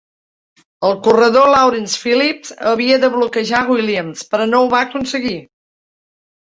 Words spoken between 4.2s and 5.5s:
però no ho va aconseguir.